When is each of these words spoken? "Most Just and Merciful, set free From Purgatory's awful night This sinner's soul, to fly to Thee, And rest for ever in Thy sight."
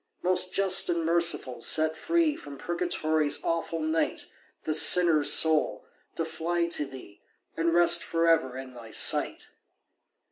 "Most 0.23 0.51
Just 0.51 0.89
and 0.89 1.05
Merciful, 1.05 1.61
set 1.61 1.95
free 1.95 2.35
From 2.35 2.57
Purgatory's 2.57 3.39
awful 3.43 3.79
night 3.79 4.25
This 4.63 4.81
sinner's 4.81 5.31
soul, 5.31 5.85
to 6.15 6.25
fly 6.25 6.65
to 6.69 6.85
Thee, 6.87 7.21
And 7.55 7.71
rest 7.71 8.03
for 8.03 8.25
ever 8.27 8.57
in 8.57 8.73
Thy 8.73 8.89
sight." 8.89 9.49